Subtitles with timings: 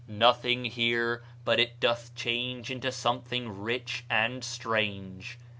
[0.07, 5.37] "Nothing here but it doth change into something rich and strange."